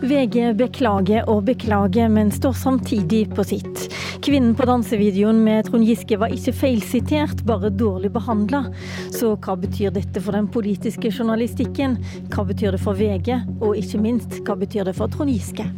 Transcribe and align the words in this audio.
VG 0.00 0.54
beklager 0.56 1.28
og 1.28 1.44
beklager, 1.44 2.08
men 2.08 2.30
står 2.32 2.54
samtidig 2.56 3.26
på 3.34 3.44
sitt. 3.44 3.82
Kvinnen 4.24 4.54
på 4.56 4.64
dansevideoen 4.68 5.42
med 5.44 5.68
Trond 5.68 5.84
Giske 5.84 6.16
var 6.20 6.32
ikke 6.32 6.54
feilsitert, 6.56 7.44
bare 7.48 7.68
dårlig 7.68 8.12
behandla. 8.14 8.64
Så 9.12 9.34
hva 9.36 9.58
betyr 9.60 9.92
dette 9.96 10.24
for 10.24 10.36
den 10.36 10.48
politiske 10.48 11.12
journalistikken? 11.12 11.98
Hva 12.32 12.48
betyr 12.48 12.76
det 12.76 12.82
for 12.82 12.96
VG? 12.96 13.36
Og 13.60 13.76
ikke 13.76 14.00
minst, 14.00 14.40
hva 14.46 14.56
betyr 14.60 14.88
det 14.88 14.96
for 14.96 15.12
Trond 15.12 15.32
Giske? 15.34 15.68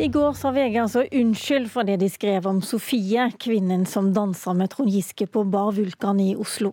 I 0.00 0.06
går 0.08 0.36
sa 0.38 0.52
VG 0.54 0.76
altså 0.78 1.00
unnskyld 1.10 1.64
for 1.72 1.82
det 1.82 1.96
de 1.98 2.06
skrev 2.06 2.44
om 2.46 2.60
Sofie, 2.62 3.24
kvinnen 3.42 3.82
som 3.82 4.12
dansa 4.14 4.52
med 4.54 4.70
Trond 4.70 4.92
Giske 4.94 5.26
på 5.26 5.42
Bar 5.50 5.72
Vulkan 5.74 6.20
i 6.22 6.36
Oslo. 6.38 6.70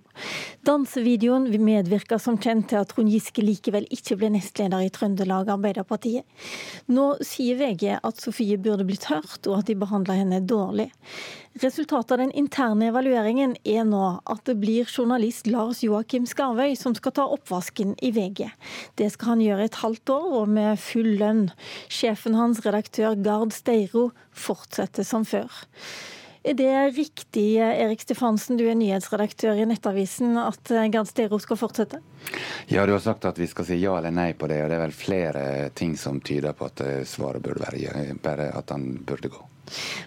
Dansevideoen 0.69 1.47
medvirka 1.65 2.19
som 2.21 2.37
kjent 2.37 2.67
til 2.69 2.83
at 2.83 2.91
Trond 2.93 3.09
Giske 3.09 3.41
likevel 3.41 3.87
ikke 3.89 4.19
ble 4.21 4.29
nestleder 4.35 4.85
i 4.85 4.91
Trøndelag 4.93 5.49
Arbeiderpartiet. 5.55 6.21
Nå 6.85 7.07
sier 7.25 7.57
VG 7.57 7.95
at 7.97 8.21
Sofie 8.21 8.61
burde 8.61 8.85
blitt 8.85 9.09
hørt, 9.09 9.41
og 9.49 9.57
at 9.57 9.71
de 9.71 9.79
behandla 9.81 10.19
henne 10.21 10.43
dårlig. 10.45 10.91
Resultatet 11.61 12.11
av 12.11 12.17
den 12.17 12.31
interne 12.35 12.89
evalueringen 12.89 13.53
er 13.63 13.85
nå 13.87 14.01
at 14.27 14.41
det 14.49 14.57
blir 14.59 14.89
journalist 14.91 15.47
Lars 15.47 15.79
Joakim 15.85 16.25
Skarvøy 16.27 16.73
som 16.75 16.91
skal 16.97 17.13
ta 17.15 17.23
oppvasken 17.31 17.93
i 18.03 18.09
VG. 18.11 18.49
Det 18.99 19.07
skal 19.13 19.29
han 19.29 19.43
gjøre 19.45 19.69
et 19.69 19.77
halvt 19.79 20.11
år, 20.17 20.25
og 20.41 20.51
med 20.51 20.81
full 20.83 21.13
lønn. 21.21 21.45
Sjefen 21.87 22.35
hans, 22.35 22.59
redaktør 22.65 23.15
Gard 23.15 23.55
Steiro, 23.55 24.09
fortsetter 24.35 25.07
som 25.07 25.23
før. 25.23 25.47
Er 26.43 26.59
det 26.59 26.73
riktig, 26.99 27.47
Erik 27.63 28.03
Stefansen, 28.03 28.59
du 28.59 28.67
er 28.67 28.75
nyhetsredaktør 28.75 29.55
i 29.55 29.71
Nettavisen, 29.71 30.35
at 30.35 30.75
Gard 30.91 31.07
Steiro 31.07 31.39
skal 31.39 31.63
fortsette? 31.63 32.03
Ja, 32.67 32.83
du 32.83 32.97
har 32.97 33.03
sagt 33.07 33.31
at 33.31 33.39
vi 33.39 33.47
skal 33.47 33.71
si 33.71 33.79
ja 33.79 33.95
eller 33.95 34.11
nei 34.11 34.33
på 34.35 34.51
det, 34.51 34.59
og 34.59 34.75
det 34.75 34.81
er 34.81 34.87
vel 34.89 34.99
flere 35.07 35.49
ting 35.71 35.95
som 35.95 36.19
tyder 36.19 36.51
på 36.51 36.67
at 36.67 36.83
svaret 37.07 37.47
burde 37.47 37.63
være 37.63 38.11
bare 38.19 38.51
at 38.59 38.75
han 38.75 38.91
burde 39.07 39.31
gå. 39.31 39.47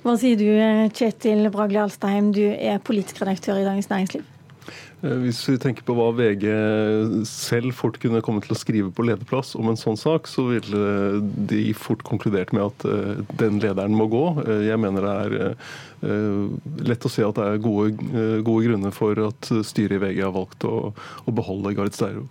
Hva 0.05 0.17
sier 0.21 0.39
du, 0.41 0.49
Kjetil 0.95 1.49
Bragli 1.55 1.81
Alstheim, 1.83 2.33
du 2.35 2.45
er 2.49 2.83
politisk 2.85 3.23
redaktør 3.23 3.61
i 3.61 3.67
Dagens 3.67 3.91
Næringsliv. 3.91 4.27
Eh, 4.99 5.15
hvis 5.23 5.41
vi 5.47 5.55
tenker 5.63 5.85
på 5.87 5.95
hva 5.95 6.09
VG 6.17 6.47
selv 7.29 7.75
fort 7.79 8.01
kunne 8.03 8.23
komme 8.25 8.43
til 8.43 8.55
å 8.55 8.59
skrive 8.59 8.91
på 8.95 9.07
lederplass 9.07 9.55
om 9.59 9.71
en 9.71 9.79
sånn 9.79 9.99
sak, 10.01 10.27
så 10.31 10.49
ville 10.49 11.21
de 11.51 11.63
fort 11.79 12.03
konkludert 12.07 12.53
med 12.57 12.67
at 12.67 12.89
eh, 12.89 13.23
den 13.39 13.61
lederen 13.63 13.95
må 13.99 14.09
gå. 14.11 14.25
Eh, 14.43 14.67
jeg 14.69 14.83
mener 14.83 15.07
det 15.07 15.15
er 15.15 16.87
lett 16.87 17.07
å 17.07 17.11
se 17.11 17.25
at 17.27 17.39
det 17.39 17.47
er 17.47 17.63
gode, 17.63 17.97
gode 18.47 18.69
grunner 18.69 18.93
for 18.95 19.19
at 19.25 19.49
styret 19.67 19.97
i 19.97 20.03
VG 20.03 20.23
har 20.23 20.35
valgt 20.35 20.67
å, 20.69 20.93
å 20.95 21.35
beholde 21.35 21.75
Gard 21.79 21.97
Steiro. 21.97 22.29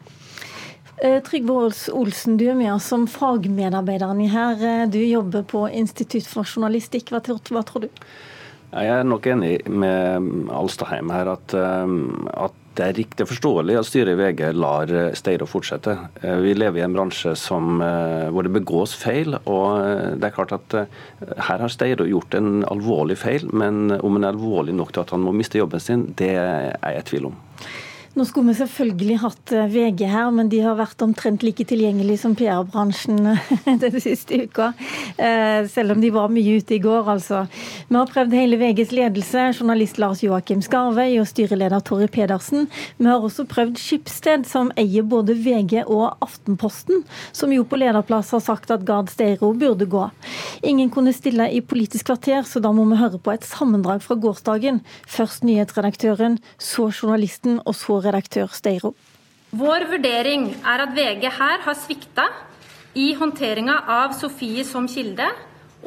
Eh, 0.98 1.20
Trygve 1.22 1.54
Olsen, 1.94 2.38
du 2.38 2.48
er 2.50 2.56
med 2.58 2.72
oss 2.74 2.88
som 2.90 3.06
fagmedarbeideren 3.06 4.24
her. 4.34 4.64
Eh, 4.66 4.86
du 4.90 4.98
jobber 5.06 5.44
på 5.46 5.68
Institutt 5.70 6.26
for 6.26 6.48
journalistikk. 6.48 7.12
Hva 7.14 7.22
tror, 7.22 7.38
hva 7.54 7.62
tror, 7.66 7.86
du? 7.86 8.08
Jeg 8.72 8.90
er 8.92 9.06
nok 9.06 9.28
enig 9.30 9.60
med 9.70 10.50
Alstaheim 10.52 11.14
her 11.14 11.30
at, 11.36 11.54
eh, 11.54 11.94
at 12.34 12.64
det 12.78 12.88
er 12.88 12.98
riktig 12.98 13.26
forståelig 13.30 13.78
at 13.78 13.88
styret 13.90 14.14
i 14.14 14.18
VG 14.18 14.42
lar 14.54 14.92
Steiro 15.18 15.48
fortsette. 15.50 15.96
Vi 16.22 16.52
lever 16.54 16.78
i 16.78 16.84
en 16.86 16.94
bransje 16.94 17.32
som, 17.34 17.80
hvor 17.82 18.46
det 18.46 18.54
begås 18.54 18.94
feil. 18.94 19.34
og 19.46 20.20
det 20.22 20.28
er 20.28 20.36
klart 20.36 20.54
at 20.54 20.88
Her 21.40 21.58
har 21.58 21.74
Steiro 21.74 22.06
gjort 22.06 22.36
en 22.38 22.64
alvorlig 22.70 23.18
feil, 23.18 23.50
men 23.50 23.98
om 23.98 24.14
den 24.14 24.24
er 24.24 24.38
alvorlig 24.38 24.76
nok 24.78 24.94
til 24.94 25.02
at 25.02 25.10
han 25.10 25.26
må 25.26 25.34
miste 25.34 25.58
jobben 25.58 25.80
sin, 25.80 26.14
det 26.14 26.36
er 26.38 26.78
jeg 26.78 27.02
i 27.02 27.10
tvil 27.10 27.26
om. 27.32 27.42
Nå 28.18 28.26
skulle 28.26 28.50
vi 28.50 28.58
selvfølgelig 28.58 29.16
hatt 29.22 29.52
eh, 29.54 29.68
VG 29.70 30.00
her, 30.10 30.32
men 30.34 30.48
de 30.50 30.58
har 30.64 30.74
vært 30.80 31.04
omtrent 31.06 31.44
like 31.46 31.62
tilgjengelige 31.70 32.18
som 32.24 32.34
PR-bransjen 32.34 33.20
eh, 33.30 33.50
den 33.84 33.98
siste 34.02 34.40
uka. 34.42 34.72
Eh, 35.22 35.68
selv 35.70 35.94
om 35.94 36.02
de 36.02 36.10
var 36.16 36.32
mye 36.34 36.56
ute 36.58 36.74
i 36.74 36.80
går, 36.82 37.12
altså. 37.14 37.44
Vi 37.92 37.94
har 37.94 38.10
prøvd 38.10 38.34
hele 38.34 38.58
VGs 38.58 38.96
ledelse, 38.98 39.44
journalist 39.60 40.02
Lars 40.02 40.24
Joakim 40.26 40.64
Skarvøy 40.66 41.20
og 41.22 41.28
styreleder 41.30 41.84
Torry 41.86 42.08
Pedersen. 42.10 42.66
Vi 42.98 43.06
har 43.06 43.22
også 43.22 43.46
prøvd 43.52 43.78
Skipsted, 43.78 44.50
som 44.50 44.74
eier 44.82 45.06
både 45.06 45.38
VG 45.38 45.84
og 45.84 46.18
Aftenposten, 46.26 47.06
som 47.38 47.54
jo 47.54 47.68
på 47.70 47.78
lederplass 47.78 48.34
har 48.34 48.42
sagt 48.48 48.74
at 48.74 48.88
Gard 48.90 49.14
Steiro 49.14 49.52
burde 49.54 49.86
gå. 49.86 50.08
Ingen 50.66 50.90
kunne 50.90 51.14
stille 51.14 51.52
i 51.54 51.62
Politisk 51.62 52.10
kvarter, 52.10 52.42
så 52.50 52.66
da 52.66 52.74
må 52.74 52.90
vi 52.90 52.98
høre 52.98 53.22
på 53.22 53.38
et 53.38 53.46
sammendrag 53.46 54.02
fra 54.02 54.18
gårsdagen. 54.18 54.82
Først 55.06 55.46
nyhetsredaktøren, 55.46 56.42
så 56.58 56.90
journalisten, 56.90 57.62
og 57.62 57.78
så 57.78 58.02
redaktør 58.08 58.52
Steiro. 58.56 58.94
Vår 59.58 59.88
vurdering 59.92 60.50
er 60.60 60.84
at 60.84 60.96
VG 60.96 61.28
her 61.38 61.62
har 61.64 61.78
svikta 61.80 62.28
i 62.98 63.12
håndteringa 63.16 63.78
av 64.00 64.16
Sofie 64.18 64.66
som 64.68 64.88
kilde 64.92 65.28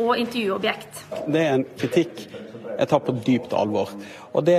og 0.01 0.15
intervjuobjekt. 0.21 1.03
Det 1.27 1.43
er 1.43 1.59
en 1.59 1.67
kritikk 1.77 2.25
jeg 2.81 2.89
tar 2.89 3.03
på 3.05 3.13
dypt 3.27 3.53
alvor. 3.57 3.91
Og 4.33 4.45
Det, 4.47 4.57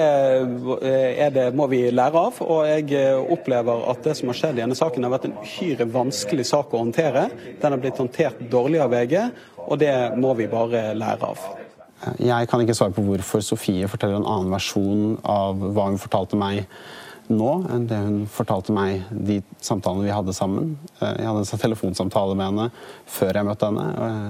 det 1.33 1.47
må 1.57 1.65
vi 1.71 1.79
lære 1.89 2.21
av. 2.27 2.41
og 2.43 2.67
Jeg 2.67 3.15
opplever 3.33 3.87
at 3.89 4.03
det 4.05 4.13
som 4.19 4.29
har 4.29 4.37
skjedd 4.37 4.59
i 4.59 4.61
denne 4.61 4.77
saken 4.77 5.07
har 5.07 5.15
vært 5.15 5.29
en 5.29 5.39
uhyre 5.41 5.87
vanskelig 5.89 6.45
sak 6.51 6.75
å 6.75 6.83
håndtere. 6.83 7.29
Den 7.61 7.73
har 7.73 7.81
blitt 7.81 7.97
håndtert 7.97 8.43
dårlig 8.51 8.83
av 8.83 8.93
VG, 8.93 9.17
og 9.65 9.79
det 9.81 9.95
må 10.21 10.35
vi 10.37 10.49
bare 10.51 10.91
lære 10.97 11.31
av. 11.31 11.49
Jeg 12.21 12.49
kan 12.49 12.61
ikke 12.61 12.75
svare 12.77 12.93
på 12.93 13.05
hvorfor 13.05 13.43
Sofie 13.45 13.89
forteller 13.89 14.19
en 14.19 14.29
annen 14.29 14.53
versjon 14.53 15.19
av 15.21 15.57
hva 15.57 15.89
hun 15.89 16.01
fortalte 16.01 16.37
meg 16.37 16.65
nå 17.29 17.51
enn 17.71 17.85
det 17.89 17.99
hun 18.01 18.23
fortalte 18.31 18.73
meg 18.75 19.05
de 19.11 19.39
samtalene 19.63 20.07
vi 20.07 20.15
hadde 20.15 20.35
sammen. 20.35 20.73
Eh, 20.99 21.13
jeg 21.21 21.27
hadde 21.27 21.43
en 21.43 21.61
telefonsamtale 21.65 22.37
med 22.37 22.49
henne 22.49 22.65
før 23.09 23.39
jeg 23.39 23.47
møtte 23.47 23.69
henne, 23.69 23.85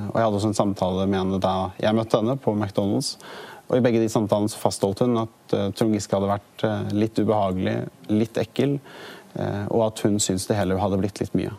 og 0.09 0.19
jeg 0.19 0.25
hadde 0.25 0.41
også 0.41 0.51
en 0.51 0.59
samtale 0.59 1.07
med 1.07 1.19
henne 1.19 1.41
da 1.43 1.55
jeg 1.81 1.97
møtte 1.97 2.21
henne 2.21 2.37
på 2.41 2.55
McDonald's. 2.57 3.15
Og 3.71 3.79
I 3.79 3.85
begge 3.85 4.03
de 4.03 4.11
samtalene 4.11 4.51
fastholdt 4.51 5.05
hun 5.05 5.21
at 5.21 5.55
uh, 5.55 5.69
Trond 5.71 5.95
Giske 5.95 6.17
hadde 6.17 6.33
vært 6.33 6.65
uh, 6.67 6.89
litt 6.91 7.19
ubehagelig, 7.21 7.77
litt 8.11 8.39
ekkel, 8.41 8.79
og 9.31 9.85
at 9.85 10.01
hun 10.03 10.17
syntes 10.19 10.43
det 10.49 10.57
hele 10.57 10.75
hadde 10.75 10.97
blitt 10.99 11.21
litt 11.21 11.31
mye. 11.39 11.53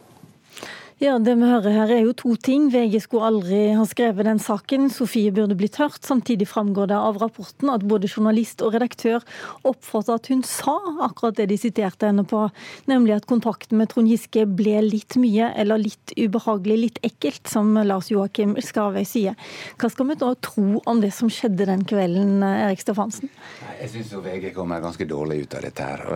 Ja, 1.03 1.17
Det 1.19 1.33
vi 1.35 1.47
hører 1.51 1.73
her 1.75 1.91
er 1.91 2.05
jo 2.05 2.13
to 2.15 2.37
ting. 2.39 2.69
VG 2.71 3.01
skulle 3.03 3.27
aldri 3.27 3.73
ha 3.75 3.83
skrevet 3.91 4.23
den 4.23 4.39
saken. 4.39 4.85
Sofie 4.87 5.33
burde 5.35 5.57
blitt 5.59 5.75
hørt. 5.81 5.99
Samtidig 6.07 6.47
framgår 6.47 6.93
det 6.93 6.95
av 6.95 7.17
rapporten 7.19 7.73
at 7.75 7.83
både 7.91 8.07
journalist 8.07 8.63
og 8.63 8.77
redaktør 8.77 9.25
oppfattet 9.67 10.13
at 10.15 10.29
hun 10.31 10.45
sa 10.47 10.77
akkurat 11.03 11.41
det 11.41 11.49
de 11.51 11.57
siterte 11.59 12.07
henne 12.07 12.23
på, 12.23 12.45
nemlig 12.87 13.17
at 13.17 13.27
kontakten 13.27 13.81
med 13.81 13.91
Trond 13.91 14.13
Giske 14.13 14.45
ble 14.47 14.77
litt 14.87 15.17
mye, 15.19 15.49
eller 15.59 15.83
litt 15.83 16.15
ubehagelig, 16.15 16.77
litt 16.85 17.03
ekkelt, 17.03 17.51
som 17.51 17.75
Lars 17.83 18.13
Joakim 18.15 18.55
Skarvøy 18.63 19.03
sier. 19.03 19.35
Hva 19.83 19.91
skal 19.91 20.13
vi 20.13 20.19
da 20.23 20.31
tro 20.39 20.85
om 20.87 21.03
det 21.03 21.11
som 21.19 21.27
skjedde 21.27 21.67
den 21.67 21.83
kvelden, 21.83 22.47
Erik 22.47 22.87
Stefansen? 22.87 23.33
Jeg 23.81 23.91
syns 23.97 24.15
VG 24.23 24.53
kommer 24.55 24.79
ganske 24.87 25.11
dårlig 25.11 25.49
ut 25.49 25.59
av 25.59 25.67
dette 25.67 25.91
her. 25.91 26.07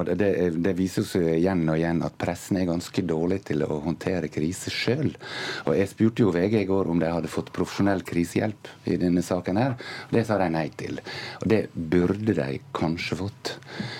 Og 0.00 0.16
det, 0.16 0.32
det 0.64 0.76
viser 0.80 1.04
seg 1.04 1.28
igjen 1.36 1.68
og 1.68 1.76
igjen 1.76 2.00
at 2.08 2.16
pressen 2.16 2.62
er 2.64 2.70
ganske 2.72 3.04
dårlig 3.04 3.42
til 3.52 3.68
å 3.68 3.72
håndtere 3.76 3.97
håndtere 3.98 4.30
krise 4.30 4.70
sjøl. 4.70 5.10
Og 5.66 5.74
jeg 5.76 5.90
spurte 5.90 6.22
jo 6.22 6.32
VG 6.32 6.62
i 6.62 6.68
går 6.68 6.88
om 6.88 7.00
de 7.00 7.10
hadde 7.10 7.28
fått 7.28 7.52
profesjonell 7.52 8.04
krisehjelp 8.06 8.68
i 8.86 8.96
denne 8.96 9.22
saken 9.22 9.58
her. 9.58 9.74
Det 10.10 10.24
sa 10.26 10.38
de 10.38 10.48
nei 10.50 10.68
til. 10.76 11.00
Og 11.42 11.48
det 11.48 11.68
burde 11.74 12.34
de 12.34 12.60
kanskje 12.72 13.18
fått. 13.18 13.58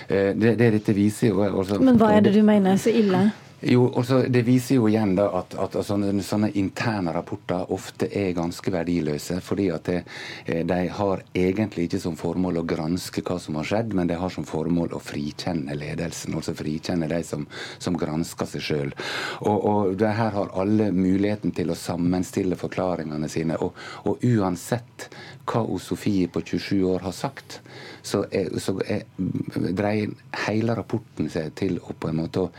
Eh, 0.09 0.35
det, 0.35 0.57
det 0.59 0.71
dette 0.79 0.95
viser 0.95 1.33
jo 1.33 1.43
også, 1.43 1.81
Men 1.83 1.99
hva 1.99 2.15
er 2.15 2.23
det 2.23 2.35
du 2.37 2.43
mener 2.43 2.77
er 2.77 2.81
så 2.81 2.91
ille? 2.95 3.29
Jo, 3.61 3.89
også, 3.91 4.23
Det 4.31 4.45
viser 4.47 4.77
jo 4.77 4.87
igjen 4.87 5.17
da 5.19 5.25
at, 5.41 5.57
at 5.59 5.75
sånne, 5.83 6.13
sånne, 6.23 6.53
interne 6.61 7.11
rapporter 7.11 7.73
ofte 7.75 8.07
er 8.07 8.31
ganske 8.37 8.71
verdiløse. 8.71 9.41
fordi 9.43 9.69
at 9.75 9.85
det, 9.85 10.05
eh, 10.47 10.65
de 10.67 10.89
har 10.89 11.23
egentlig 11.35 11.89
ikke 11.89 12.01
som 12.01 12.17
formål 12.17 12.61
å 12.61 12.67
granske 12.67 13.23
hva 13.23 13.39
som 13.43 13.59
har 13.59 13.67
skjedd, 13.67 13.95
men 13.95 14.07
de 14.07 14.15
har 14.15 14.31
som 14.31 14.47
formål 14.47 14.94
å 14.94 15.03
frikjenne 15.03 15.75
ledelsen. 15.75 16.37
Altså 16.38 16.55
frikjenne 16.55 17.09
de 17.11 17.23
som, 17.25 17.49
som 17.79 17.99
gransker 17.99 18.47
seg 18.47 18.62
sjøl. 18.62 18.94
Og, 19.41 19.67
og 19.67 19.97
de 19.99 20.06
her 20.06 20.31
har 20.38 20.55
alle 20.55 20.93
muligheten 20.94 21.50
til 21.50 21.75
å 21.75 21.79
sammenstille 21.79 22.56
forklaringene 22.56 23.29
sine. 23.29 23.59
Og, 23.59 23.75
og 24.06 24.23
uansett 24.23 25.11
hva 25.49 25.65
Sofie 25.82 26.29
på 26.29 26.43
27 26.44 26.85
år 26.85 27.03
har 27.09 27.12
sagt, 27.17 27.61
så, 28.03 28.25
er, 28.32 28.53
så 28.61 28.75
er, 28.87 29.05
dreier 29.77 30.12
hele 30.47 30.77
rapporten 30.77 31.29
seg 31.32 31.55
til 31.59 31.79
å 31.81 31.94
på 31.99 32.11
en 32.11 32.21
måte 32.21 32.44
å, 32.44 32.50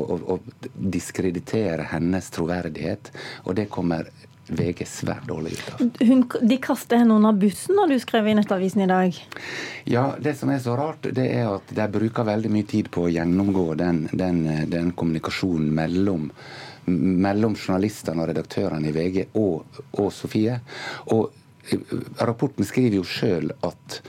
å, 0.00 0.18
å 0.34 0.38
diskreditere 0.74 1.88
hennes 1.94 2.30
troverdighet. 2.34 3.10
Og 3.44 3.56
det 3.58 3.68
kommer 3.72 4.10
VG 4.48 4.84
svært 4.88 5.24
dårlig 5.28 5.54
ut 5.56 5.68
av. 5.72 5.84
Hun, 6.04 6.24
de 6.42 6.58
kaster 6.60 7.00
henne 7.00 7.16
under 7.16 7.32
bussen 7.32 7.78
når 7.78 7.94
du 7.94 8.02
skrev 8.02 8.28
i 8.28 8.34
Nettavisen 8.36 8.84
i 8.84 8.90
dag? 8.90 9.16
Ja, 9.88 10.04
det 10.20 10.34
som 10.36 10.52
er 10.52 10.60
så 10.60 10.76
rart, 10.76 11.08
det 11.16 11.24
er 11.32 11.48
at 11.54 11.72
de 11.72 11.86
bruker 11.94 12.28
veldig 12.28 12.52
mye 12.52 12.68
tid 12.68 12.90
på 12.92 13.06
å 13.06 13.14
gjennomgå 13.14 13.70
den, 13.80 14.04
den, 14.12 14.44
den 14.72 14.92
kommunikasjonen 14.92 15.72
mellom 15.74 16.30
mellom 16.84 17.54
journalistene 17.56 18.20
og 18.20 18.28
redaktørene 18.28 18.90
i 18.90 18.92
VG 18.92 19.22
og, 19.40 19.78
og 19.96 20.10
Sofie. 20.12 20.58
Og 21.16 21.32
rapporten 22.20 22.66
skriver 22.68 22.98
jo 22.98 23.06
sjøl 23.08 23.52
at, 23.64 24.00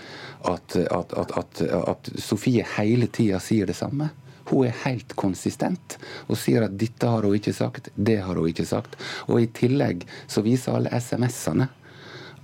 at, 0.44 0.76
at, 0.84 1.62
at, 1.64 2.12
Sofie 2.20 2.66
hele 2.76 3.08
tida 3.08 3.40
sier 3.44 3.70
det 3.70 3.78
samme. 3.80 4.10
Hun 4.50 4.68
er 4.68 4.84
helt 4.86 5.16
konsistent 5.18 5.98
og 6.28 6.38
sier 6.40 6.68
at 6.68 6.76
dette 6.78 7.10
har 7.10 7.26
hun 7.26 7.38
ikke 7.38 7.56
sagt, 7.56 7.90
det 7.96 8.20
har 8.26 8.38
hun 8.38 8.52
ikke 8.52 8.68
sagt. 8.68 8.98
Og 9.30 9.42
i 9.42 9.50
tillegg 9.50 10.06
så 10.28 10.46
viser 10.46 10.78
alle 10.78 10.94
SMS-ene 10.94 11.70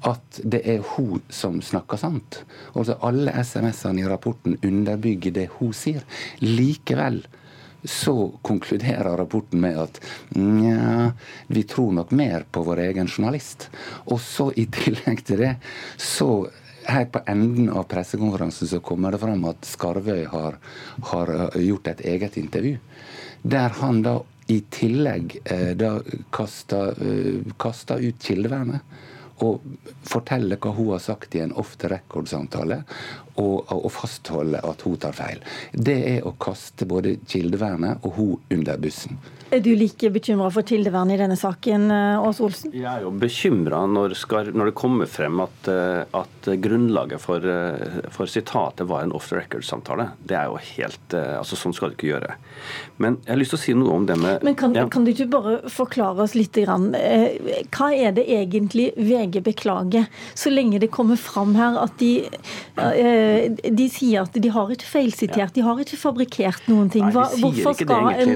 at 0.07 0.39
det 0.43 0.63
er 0.65 0.81
hun 0.95 1.21
som 1.29 1.59
snakker 1.61 1.99
sant. 2.01 2.41
Altså 2.73 2.97
Alle 3.05 3.33
SMS-ene 3.43 4.01
i 4.01 4.07
rapporten 4.09 4.57
underbygger 4.65 5.35
det 5.35 5.47
hun 5.59 5.75
sier. 5.77 6.01
Likevel 6.41 7.21
så 7.83 8.31
konkluderer 8.45 9.17
rapporten 9.17 9.61
med 9.61 9.77
at 9.77 9.99
nja, 10.37 11.11
vi 11.47 11.63
tror 11.63 11.93
nok 11.97 12.11
mer 12.13 12.45
på 12.51 12.63
vår 12.65 12.83
egen 12.87 13.09
journalist. 13.09 13.69
Og 14.05 14.21
så 14.21 14.51
i 14.55 14.67
tillegg 14.69 15.23
til 15.25 15.41
det, 15.41 15.55
så 15.97 16.49
her 16.85 17.05
på 17.05 17.21
enden 17.27 17.69
av 17.69 17.83
pressekonferansen 17.83 18.67
så 18.67 18.79
kommer 18.79 19.11
det 19.11 19.21
fram 19.21 19.45
at 19.49 19.65
Skarvøy 19.65 20.25
har, 20.31 20.57
har 21.11 21.33
eh, 21.35 21.61
gjort 21.67 21.87
et 21.91 22.03
eget 22.13 22.37
intervju. 22.37 22.77
Der 23.41 23.73
han 23.81 24.01
da 24.05 24.19
i 24.51 24.59
tillegg 24.73 25.37
eh, 25.45 25.71
da 25.77 25.95
kaster, 26.33 26.95
eh, 27.01 27.53
kasta 27.61 27.99
ut 28.01 28.21
kildevernet 28.21 28.81
og 29.41 29.63
forteller 30.05 30.59
hva 30.61 30.73
hun 30.75 30.91
har 30.93 31.01
sagt 31.01 31.35
i 31.35 31.41
en 31.41 31.53
off 31.57 31.73
the 31.81 31.89
record-samtale, 31.89 32.83
og, 33.35 33.69
og, 33.71 33.89
fastholde 33.91 34.61
at 34.65 34.87
hun 34.87 34.97
tar 35.01 35.15
feil. 35.15 35.43
Det 35.73 35.99
er 36.15 36.27
å 36.27 36.35
kaste 36.41 36.87
både 36.89 37.17
kildevernet 37.27 38.03
og 38.07 38.17
hun 38.17 38.57
under 38.57 38.81
bussen. 38.81 39.19
Er 39.51 39.59
du 39.59 39.73
like 39.75 40.07
bekymra 40.15 40.45
for 40.55 40.63
kildevernet 40.63 41.17
i 41.17 41.19
denne 41.19 41.35
saken, 41.35 41.89
eh, 41.91 42.23
Ås 42.23 42.37
Olsen? 42.39 42.71
Jeg 42.71 42.87
er 42.87 43.01
jo 43.03 43.09
bekymra 43.11 43.81
når, 43.83 44.13
når, 44.55 44.69
det 44.69 44.75
kommer 44.79 45.09
frem 45.11 45.41
at, 45.43 45.67
eh, 45.67 46.05
at 46.15 46.47
grunnlaget 46.63 47.19
for, 47.19 47.43
eh, 47.43 47.97
for, 48.15 48.31
sitatet 48.31 48.87
var 48.87 49.03
en 49.03 49.11
off 49.11 49.27
the 49.27 49.35
record-samtale. 49.41 50.13
Det 50.23 50.37
er 50.39 50.47
jo 50.47 50.55
helt 50.55 50.99
altså 51.11 51.57
Sånn 51.59 51.75
skal 51.75 51.91
du 51.91 51.97
ikke 51.97 52.13
gjøre. 52.13 52.37
Men 53.03 53.17
jeg 53.25 53.33
har 53.33 53.39
lyst 53.41 53.51
til 53.53 53.59
å 53.59 53.61
si 53.65 53.73
noe 53.75 53.97
om 53.99 54.05
det 54.07 54.15
med 54.17 54.45
Men 54.47 54.55
Kan, 54.55 54.73
ja. 54.73 54.85
kan 54.87 55.03
du 55.03 55.11
ikke 55.11 55.27
bare 55.33 55.57
forklare 55.69 56.23
oss 56.23 56.33
litt? 56.37 56.55
Grann, 56.61 56.91
hva 56.91 57.87
er 57.91 58.11
det 58.15 58.25
egentlig 58.27 58.91
VG 58.97 59.39
beklager, 59.43 60.07
så 60.35 60.51
lenge 60.51 60.79
det 60.79 60.91
kommer 60.91 61.19
fram 61.19 61.55
her 61.55 61.77
at 61.79 61.95
de, 61.99 62.27
de 63.79 63.87
sier 63.91 64.25
at 64.25 64.35
de 64.43 64.51
har 64.53 64.73
ikke 64.75 64.89
feilsitert, 64.89 65.55
de 65.55 65.63
har 65.65 65.79
ikke 65.83 65.99
fabrikkert 65.99 66.67
noen 66.71 66.91
ting. 66.93 67.07
Hva, 67.13 67.27
hvorfor 67.41 67.77
skal 67.79 68.11
en, 68.13 68.35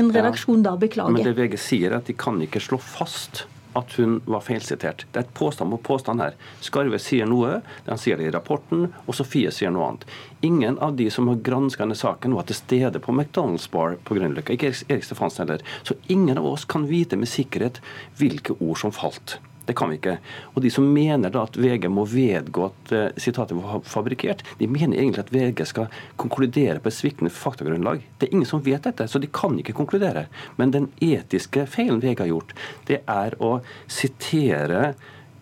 en 0.00 0.14
redaksjon 0.14 0.64
da 0.66 0.76
beklage. 0.80 1.16
Men 1.16 1.26
det 1.26 1.36
VG 1.38 1.58
sier, 1.60 1.92
er 1.92 2.00
at 2.00 2.08
de 2.10 2.16
kan 2.16 2.40
ikke 2.44 2.62
slå 2.62 2.80
fast 2.82 3.46
at 3.76 3.92
hun 3.98 4.20
var 4.24 4.40
feilsitert. 4.40 5.04
Det 5.12 5.20
er 5.20 5.26
et 5.26 5.34
påstand 5.36 5.72
på 5.74 5.78
påstand 5.90 6.22
her. 6.22 6.36
Skarve 6.64 6.98
sier 7.02 7.28
noe, 7.28 7.60
han 7.86 8.00
sier 8.00 8.16
det 8.16 8.30
i 8.30 8.32
rapporten, 8.34 8.88
og 9.04 9.18
Sofie 9.18 9.52
sier 9.52 9.72
noe 9.74 9.90
annet. 9.90 10.06
Ingen 10.46 10.78
av 10.82 10.96
de 10.96 11.10
som 11.12 11.28
har 11.28 11.42
granska 11.44 11.84
denne 11.84 11.98
saken, 11.98 12.36
var 12.38 12.48
til 12.48 12.58
stede 12.58 13.02
på 13.02 13.12
McDonald's 13.12 13.68
bar 13.72 13.98
på 14.08 14.16
Grünerløkka. 14.16 14.56
Ikke 14.56 14.72
Erik 14.88 15.04
Stefansen 15.04 15.44
heller. 15.44 15.64
Så 15.84 15.98
ingen 16.12 16.40
av 16.40 16.48
oss 16.48 16.64
kan 16.64 16.88
vite 16.88 17.20
med 17.20 17.30
sikkerhet 17.30 17.82
hvilke 18.16 18.56
ord 18.56 18.80
som 18.80 18.94
falt. 18.96 19.38
Det 19.66 19.74
kan 19.76 19.90
vi 19.90 19.98
ikke. 19.98 20.16
Og 20.54 20.62
de 20.62 20.70
som 20.72 20.86
mener 20.86 21.32
da 21.32 21.42
at 21.46 21.58
VG 21.58 21.88
må 21.90 22.06
vedgå 22.08 22.68
at 22.68 22.92
uh, 22.94 23.08
sitatet 23.20 23.58
var 23.58 23.82
fabrikkert, 23.86 24.44
de 24.60 24.68
mener 24.70 24.98
egentlig 24.98 25.24
at 25.24 25.32
VG 25.34 25.64
skal 25.66 25.90
konkludere 26.20 26.78
på 26.82 26.90
et 26.92 26.98
sviktende 26.98 27.34
faktagrunnlag. 27.34 28.04
Det 28.18 28.28
er 28.28 28.36
ingen 28.36 28.48
som 28.48 28.62
vet 28.66 28.86
dette, 28.86 29.08
så 29.10 29.22
de 29.22 29.30
kan 29.32 29.58
ikke 29.58 29.76
konkludere. 29.76 30.26
Men 30.60 30.74
den 30.74 30.88
etiske 31.02 31.66
feilen 31.70 32.02
VG 32.04 32.22
har 32.22 32.32
gjort, 32.32 32.56
det 32.86 33.02
er 33.10 33.36
å 33.42 33.56
sitere 33.90 34.92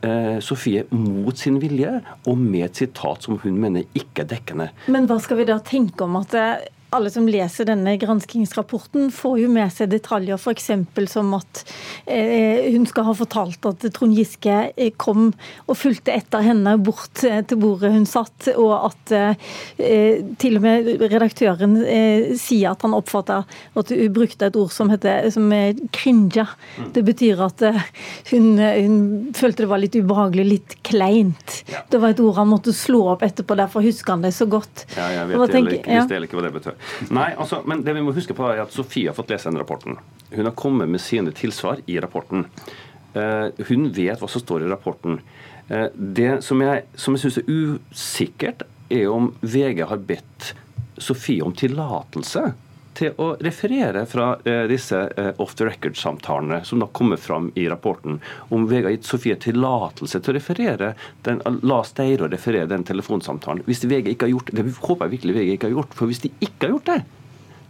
uh, 0.04 0.38
Sofie 0.44 0.86
mot 0.94 1.36
sin 1.38 1.60
vilje, 1.62 1.98
og 2.24 2.40
med 2.40 2.70
et 2.70 2.84
sitat 2.84 3.28
som 3.28 3.36
hun 3.44 3.60
mener 3.60 3.84
ikke 3.92 4.24
er 4.24 4.32
dekkende. 4.32 4.70
Men 4.88 5.08
hva 5.10 5.20
skal 5.22 5.42
vi 5.42 5.48
da 5.52 5.60
tenke 5.64 6.08
om 6.08 6.16
at 6.22 6.36
alle 6.94 7.10
som 7.12 7.26
leser 7.28 7.68
denne 7.68 7.96
granskingsrapporten, 8.00 9.10
får 9.14 9.38
jo 9.42 9.50
med 9.52 9.72
seg 9.74 9.90
detaljer, 9.92 10.38
f.eks. 10.38 10.70
som 11.10 11.32
at 11.36 11.62
eh, 12.06 12.70
hun 12.74 12.86
skal 12.88 13.08
ha 13.08 13.14
fortalt 13.16 13.68
at 13.70 13.86
Trond 13.94 14.16
Giske 14.16 14.56
eh, 14.70 14.92
kom 14.96 15.32
og 15.66 15.78
fulgte 15.78 16.14
etter 16.14 16.44
henne 16.44 16.76
bort 16.82 17.24
eh, 17.26 17.42
til 17.46 17.60
bordet 17.62 17.92
hun 17.94 18.06
satt, 18.08 18.48
og 18.54 18.72
at 18.90 19.14
eh, 19.14 20.24
til 20.40 20.58
og 20.58 20.64
med 20.64 20.90
redaktøren 21.02 21.78
eh, 21.82 22.34
sier 22.38 22.72
at 22.74 22.84
han 22.86 22.96
oppfatta 22.96 23.42
at 23.44 23.94
hun 23.94 24.14
brukte 24.14 24.48
et 24.48 24.58
ord 24.60 24.72
som 24.74 24.92
heter 24.92 25.30
som 25.34 25.50
er 25.54 25.78
crinja. 25.94 26.46
Det 26.94 27.04
betyr 27.06 27.40
at 27.44 27.62
hun, 28.30 28.58
hun, 28.58 28.98
følte 29.36 29.64
det 29.64 29.70
var 29.70 29.80
litt 29.82 29.96
ubehagelig, 29.96 30.44
litt 30.48 30.76
kleint. 30.86 31.60
Ja. 31.70 31.84
Det 31.90 32.00
var 32.02 32.14
et 32.14 32.22
ord 32.22 32.38
han 32.38 32.50
måtte 32.50 32.74
slå 32.76 33.04
opp 33.14 33.24
etterpå, 33.26 33.56
derfor 33.58 33.84
husker 33.84 34.16
han 34.16 34.24
det 34.24 34.34
så 34.36 34.46
godt. 34.50 34.86
Ja, 34.96 35.08
jeg 35.14 35.30
vet 35.30 35.54
tenker, 35.54 35.78
jeg, 35.80 36.06
jeg, 36.10 36.26
ikke 36.26 36.38
hva 36.38 36.46
det 36.46 36.54
betyr. 36.58 36.78
Nei, 37.14 37.30
altså, 37.36 37.62
men 37.68 37.84
det 37.86 37.94
vi 37.96 38.02
må 38.04 38.14
huske 38.16 38.36
på 38.36 38.48
er 38.50 38.64
at 38.64 38.74
Sofie 38.74 39.10
har 39.10 39.16
fått 39.16 39.32
lese 39.32 39.50
den 39.50 39.60
rapporten. 39.60 39.98
Hun 40.34 40.48
har 40.48 40.56
kommet 40.58 40.90
med 40.90 41.02
sine 41.02 41.32
tilsvar 41.36 41.82
i 41.86 41.98
rapporten. 42.02 42.46
Uh, 43.14 43.50
hun 43.68 43.88
vet 43.94 44.20
hva 44.20 44.28
som 44.30 44.42
står 44.42 44.64
i 44.64 44.70
rapporten. 44.70 45.20
Uh, 45.70 45.88
det 45.94 46.40
som 46.46 46.62
jeg, 46.64 46.84
som 46.98 47.16
jeg 47.16 47.24
syns 47.24 47.40
er 47.42 47.50
usikkert, 47.50 48.66
er 48.92 49.08
om 49.10 49.32
VG 49.40 49.84
har 49.88 50.02
bedt 50.06 50.52
Sofie 51.00 51.42
om 51.42 51.54
tillatelse 51.56 52.52
til 52.98 53.16
å 53.20 53.32
referere 53.42 54.04
fra 54.10 54.34
eh, 54.46 54.64
disse 54.70 55.00
eh, 55.16 55.30
off 55.42 55.54
the 55.58 55.66
record-samtalene 55.68 56.60
som 56.66 56.82
da 56.82 56.88
kommer 56.94 57.20
fram 57.20 57.50
i 57.58 57.66
rapporten, 57.70 58.20
om 58.54 58.68
VG 58.70 58.88
har 58.88 58.94
gitt 58.96 59.08
Sofie 59.08 59.36
tillatelse 59.40 60.20
til 60.20 60.34
å 60.34 60.36
referere 60.38 60.94
den, 61.26 61.42
la 61.66 61.82
Steiro 61.86 62.28
referere 62.30 62.70
den 62.70 62.86
telefonsamtalen. 62.86 63.64
Hvis 63.68 63.84
VG 63.84 64.14
ikke 64.14 64.28
har 64.28 64.34
gjort 64.36 64.54
det, 64.54 64.66
håper 64.78 65.06
jeg 65.06 65.16
virkelig 65.18 65.36
VG 65.38 65.52
ikke 65.56 65.70
har 65.70 65.76
gjort, 65.78 65.98
for 65.98 66.10
hvis 66.10 66.24
de 66.24 66.32
ikke 66.38 66.68
har 66.68 66.74
gjort 66.76 66.90
det, 66.92 66.98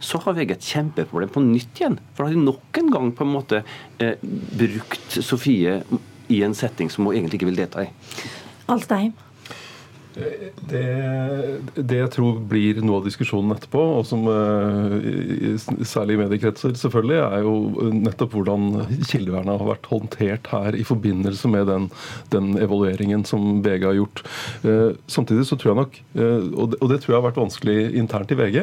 så 0.05 0.19
har 0.25 0.37
VG 0.37 0.55
et 0.55 0.71
kjempeproblem 0.71 1.31
på 1.33 1.43
nytt 1.45 1.79
igjen. 1.81 1.99
For 2.13 2.23
da 2.23 2.29
har 2.29 2.35
de 2.35 2.45
nok 2.45 2.81
en 2.81 2.91
gang 2.93 3.13
på 3.15 3.25
en 3.25 3.33
måte 3.33 3.61
eh, 4.03 4.17
brukt 4.21 5.19
Sofie 5.23 5.79
i 6.27 6.41
en 6.45 6.57
setting 6.57 6.89
som 6.91 7.07
hun 7.07 7.15
egentlig 7.15 7.39
ikke 7.39 7.49
vil 7.51 7.63
delta 7.63 7.85
i. 7.85 7.91
Alstein. 8.71 9.13
Det, 10.15 10.81
det, 11.75 11.97
jeg 11.97 12.11
tror 12.13 12.37
blir 12.47 12.77
noe 12.79 13.01
av 13.01 13.07
diskusjonen 13.07 13.51
etterpå, 13.55 13.81
og 13.97 14.05
som 14.07 14.23
uh, 14.31 14.93
særlig 15.83 16.15
i 16.15 16.19
mediekretser 16.21 16.75
selvfølgelig, 16.79 17.17
er 17.19 17.43
jo 17.43 17.89
nettopp 17.97 18.37
hvordan 18.37 18.69
kildevernet 19.09 19.59
har 19.59 19.69
vært 19.73 19.89
håndtert 19.91 20.47
her 20.53 20.77
i 20.79 20.85
forbindelse 20.87 21.51
med 21.51 21.67
den, 21.67 21.89
den 22.31 22.53
evalueringen 22.63 23.25
som 23.27 23.59
VG 23.65 23.87
har 23.89 23.97
gjort. 23.99 24.23
Uh, 24.63 24.95
samtidig 25.11 25.49
så 25.49 25.59
tror 25.59 25.73
jeg 25.73 25.81
nok, 25.81 25.99
og, 26.15 26.77
det, 26.91 27.01
tror 27.03 27.11
jeg 27.11 27.17
har 27.19 27.27
vært 27.27 27.41
vanskelig 27.41 27.77
internt 27.99 28.31
i 28.31 28.39
VG, 28.39 28.61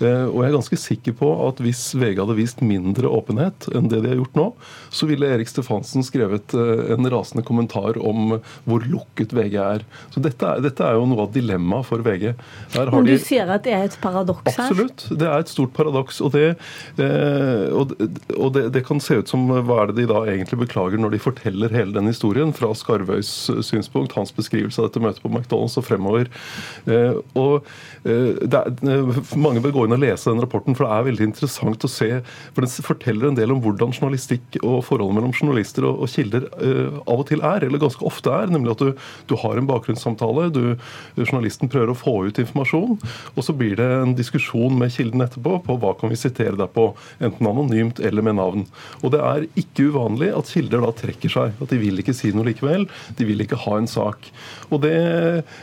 og 0.00 0.38
jeg 0.40 0.46
er 0.48 0.56
ganske 0.56 0.78
sikker 0.80 1.16
på 1.18 1.28
at 1.44 1.60
hvis 1.62 1.82
VG 1.98 2.22
hadde 2.22 2.36
vist 2.38 2.62
mindre 2.64 3.10
åpenhet 3.12 3.68
enn 3.76 3.90
det 3.92 4.00
de 4.04 4.12
har 4.12 4.18
gjort 4.22 4.38
nå, 4.38 4.46
så 4.94 5.08
ville 5.10 5.28
Erik 5.34 5.50
Stefansen 5.50 6.06
skrevet 6.06 6.54
en 6.54 7.10
rasende 7.12 7.44
kommentar 7.46 7.98
om 8.00 8.38
hvor 8.64 8.86
lukket 8.88 9.34
VG 9.36 9.58
er. 9.60 9.84
Så 10.14 10.22
dette 10.24 10.48
er, 10.48 10.62
dette 10.64 10.86
er 10.86 10.93
er 10.94 11.00
jo 11.02 11.08
noe 11.10 11.26
av 11.26 11.32
dilemmaet 11.34 11.88
for 11.88 12.04
VG. 12.04 12.32
Men 12.78 13.08
du 13.08 13.14
sier 13.22 13.50
at 13.52 13.66
det 13.66 13.74
er 13.76 13.88
et 13.88 13.96
paradoks 14.02 14.46
her? 14.48 14.70
Absolutt. 14.70 15.06
Det 15.10 15.28
er 15.28 15.44
et 15.44 15.52
stort 15.52 15.74
paradoks. 15.76 16.20
Og, 16.24 16.32
det, 16.34 16.54
eh, 17.02 17.66
og, 17.74 17.94
og 18.38 18.54
det, 18.56 18.66
det, 18.74 18.84
kan 18.86 19.02
se 19.02 19.18
ut 19.20 19.30
som 19.30 19.46
hva 19.50 19.82
er 19.82 19.92
det 19.92 20.02
de 20.02 20.08
da 20.10 20.24
egentlig 20.30 20.60
beklager 20.64 21.00
når 21.00 21.14
de 21.14 21.22
forteller 21.22 21.74
hele 21.74 21.94
den 21.96 22.10
historien, 22.10 22.52
fra 22.54 22.72
Skarvøys 22.76 23.32
synspunkt, 23.66 24.16
hans 24.18 24.32
beskrivelse 24.34 24.80
av 24.80 24.90
dette 24.90 25.02
møtet 25.02 25.24
på 25.24 25.32
McDonald's 25.32 25.78
og 25.80 25.86
fremover. 25.86 26.30
Eh, 26.88 27.18
og 27.38 27.66
eh, 28.04 28.34
er, 28.44 28.70
eh, 28.70 29.22
Mange 29.40 29.62
bør 29.64 29.74
gå 29.74 29.86
inn 29.86 29.96
og 29.96 30.02
lese 30.02 30.30
den 30.30 30.42
rapporten, 30.44 30.76
for 30.76 30.86
det 30.86 30.94
er 30.94 31.08
veldig 31.10 31.28
interessant 31.30 31.86
å 31.86 31.90
se. 31.90 32.10
For 32.54 32.64
den 32.64 32.86
forteller 32.86 33.30
en 33.30 33.38
del 33.38 33.54
om 33.54 33.62
hvordan 33.64 33.94
journalistikk 33.94 34.60
og 34.62 34.82
forholdet 34.86 35.18
mellom 35.18 35.34
journalister 35.34 35.86
og, 35.88 36.04
og 36.04 36.12
kilder 36.12 36.48
eh, 36.58 37.00
av 37.04 37.24
og 37.24 37.28
til 37.30 37.44
er, 37.44 37.66
eller 37.66 37.82
ganske 37.82 38.04
ofte 38.06 38.32
er. 38.32 38.52
Nemlig 38.52 38.74
at 38.74 38.84
du, 38.84 39.06
du 39.30 39.36
har 39.40 39.60
en 39.60 39.68
bakgrunnssamtale. 39.70 40.50
du 40.54 40.64
journalisten 41.16 41.70
prøver 41.72 41.92
å 41.92 41.98
få 41.98 42.14
ut 42.28 42.40
informasjon, 42.42 42.96
og 43.34 43.46
så 43.46 43.54
blir 43.56 43.76
det 43.78 43.88
en 44.00 44.14
diskusjon 44.18 44.76
med 44.78 44.92
kilden 44.94 45.24
etterpå 45.24 45.58
på 45.66 45.78
hva 45.80 45.94
kan 45.98 46.12
vi 46.12 46.18
sitere 46.18 46.56
deg 46.58 46.72
på, 46.74 46.90
enten 47.24 47.50
anonymt 47.50 48.02
eller 48.04 48.26
med 48.26 48.38
navn. 48.40 48.66
Og 49.02 49.14
det 49.14 49.22
er 49.24 49.46
ikke 49.60 49.90
uvanlig 49.94 50.32
at 50.34 50.50
kilder 50.54 50.84
da 50.84 50.92
trekker 50.96 51.32
seg. 51.32 51.54
At 51.62 51.72
de 51.72 51.80
vil 51.80 52.00
ikke 52.02 52.16
si 52.16 52.32
noe 52.34 52.48
likevel. 52.48 52.86
De 53.18 53.28
vil 53.28 53.44
ikke 53.44 53.60
ha 53.66 53.78
en 53.78 53.90
sak. 53.90 54.30
Og 54.70 54.82
det, 54.84 54.94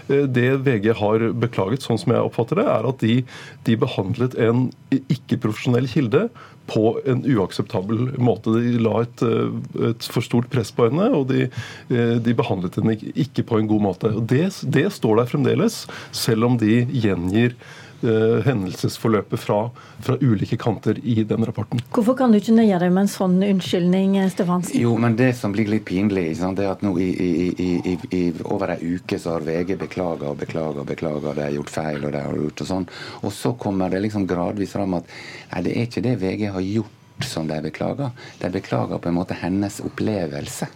det 0.07 0.47
VG 0.65 0.91
har 1.01 1.27
beklaget, 1.41 1.85
sånn 1.85 1.99
som 2.01 2.15
jeg 2.15 2.23
oppfatter 2.27 2.61
det, 2.61 2.67
er 2.71 2.89
at 2.89 3.03
de, 3.03 3.19
de 3.67 3.77
behandlet 3.81 4.37
en 4.41 4.69
ikke-profesjonell 4.91 5.89
kilde 5.91 6.27
på 6.71 6.85
en 7.09 7.23
uakseptabel 7.27 8.15
måte. 8.21 8.55
De 8.55 8.79
la 8.81 9.03
et, 9.03 9.23
et, 9.91 10.09
for 10.13 10.23
stort 10.25 10.49
press 10.53 10.71
på 10.75 10.87
henne, 10.87 11.09
og 11.17 11.27
de, 11.31 11.47
de 11.91 12.35
behandlet 12.37 12.79
henne 12.79 12.97
ikke 13.11 13.45
på 13.47 13.59
en 13.59 13.69
god 13.71 13.85
måte. 13.89 14.11
Og 14.15 14.25
det, 14.31 14.47
det, 14.63 14.87
står 14.95 15.21
der 15.21 15.31
fremdeles, 15.31 15.83
selv 16.15 16.47
om 16.47 16.57
de 16.61 16.83
gjengir 16.91 17.53
eh, 17.53 17.81
hendelsesforløpet 18.01 19.39
fra, 19.39 19.60
fra, 20.01 20.17
ulike 20.22 20.58
kanter 20.62 21.00
i 21.03 21.24
den 21.27 21.46
rapporten. 21.46 21.81
Hvorfor 21.93 22.17
kan 22.17 22.31
du 22.31 22.39
ikke 22.39 22.55
nøye 22.55 22.79
deg 22.81 22.93
med 22.93 23.05
en 23.05 23.12
sånn 23.12 23.38
unnskyldning, 23.46 24.17
Stefansen? 24.34 24.79
Jo, 24.81 24.96
men 25.01 25.17
det 25.20 25.31
som 25.39 25.53
blir 25.55 25.70
litt 25.72 25.86
pinlig, 25.88 26.29
det 26.41 26.65
er 26.65 26.72
at 26.74 26.86
nå 26.86 26.93
i, 27.01 27.10
i, 27.12 27.67
i, 27.93 27.98
i 28.17 28.24
over 28.43 28.75
ei 28.75 28.96
uke 28.98 29.20
så 29.22 29.36
har 29.36 29.46
VG 29.46 29.75
beklaga 29.81 30.31
og 30.31 30.39
beklaga 30.41 30.84
og 30.84 30.89
beklaga, 30.89 31.36
de 31.38 31.46
har 31.48 31.60
gjort 31.60 31.75
feil 31.75 32.01
og 32.08 32.15
de 32.15 32.24
har 32.25 32.41
gjort 32.43 32.65
og 32.65 32.72
sånn. 32.74 32.89
Og 33.22 33.36
så 33.36 33.53
kommer 33.60 33.93
det 33.93 34.03
liksom 34.05 34.27
gradvis 34.29 34.75
fram 34.77 34.98
at 35.00 35.08
nei, 35.53 35.63
det 35.67 35.75
er 35.75 35.88
ikke 35.88 36.05
det 36.05 36.17
VG 36.22 36.50
har 36.55 36.65
gjort 36.65 36.98
som 37.27 37.48
de 37.48 37.62
beklager. 37.62 38.12
De 38.41 38.50
beklager 38.50 38.98
på 38.98 39.10
en 39.10 39.17
måte 39.20 39.38
hennes 39.38 39.81
opplevelse. 39.86 40.67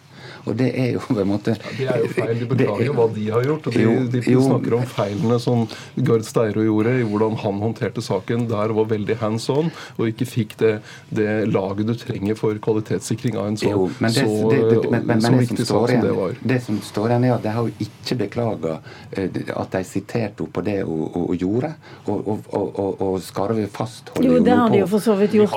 Og 0.46 0.58
det 0.60 0.70
er 0.78 0.92
jo 0.96 1.02
på 1.02 1.18
en 1.22 1.30
måte 1.30 1.56
ja, 1.80 1.90
Det 1.90 1.90
er 1.96 2.04
jo 2.04 2.12
feil. 2.14 2.34
De 2.40 2.50
beklager 2.52 2.86
jo 2.90 2.96
hva 2.98 3.08
de 3.16 3.26
har 3.34 3.48
gjort. 3.48 3.70
og 3.70 3.76
De, 3.76 3.84
jo, 3.86 3.94
de 4.14 4.22
snakker 4.24 4.78
om 4.78 4.86
feilene 4.90 5.40
som 5.42 5.66
Gard 5.96 6.26
Steiro 6.28 6.66
gjorde, 6.66 6.96
i 7.02 7.08
hvordan 7.08 7.38
han 7.42 7.62
håndterte 7.64 8.04
saken. 8.06 8.48
Der 8.52 8.76
var 8.78 8.90
veldig 8.92 9.18
hands 9.22 9.48
on 9.54 9.72
og 9.98 10.10
ikke 10.10 10.28
fikk 10.30 10.58
det, 10.62 10.74
det 11.16 11.30
laget 11.50 11.90
du 11.90 11.96
trenger 12.00 12.38
for 12.40 12.58
kvalitetssikring 12.62 13.38
av 13.40 13.50
en 13.52 13.58
så, 13.60 13.72
jo, 13.72 13.88
men 14.04 14.14
det, 14.14 14.26
så, 14.26 14.50
det, 14.52 14.60
det, 14.70 14.92
men, 14.92 15.06
men, 15.10 15.22
så 15.24 15.32
viktig 15.36 15.66
sak 15.66 15.90
som 15.92 16.04
det 16.04 16.14
var. 16.18 16.38
Det 16.54 16.60
som 16.66 16.80
står 16.84 17.14
igjen, 17.14 17.28
er 17.28 17.36
at 17.36 17.46
de 17.46 17.54
har 17.56 17.70
jo 17.70 17.88
ikke 17.88 18.18
beklaga 18.20 18.78
uh, 18.80 19.28
at 19.62 19.76
de 19.76 19.84
siterte 19.88 20.44
henne 20.44 20.52
på 20.56 20.64
det 20.66 20.78
hun, 20.86 21.36
gjorde. 21.36 21.72
Og, 22.06 22.28
og, 22.28 22.40
og, 22.54 23.02
og, 23.02 23.16
Skarve 23.26 23.66
fastholder 23.72 24.30
jo 24.30 24.40
det 24.46 24.56
har 24.56 24.70
de 24.72 24.80
jo 24.82 24.88
for 24.90 25.04
så 25.04 25.16
vidt 25.18 25.34
gjort. 25.36 25.54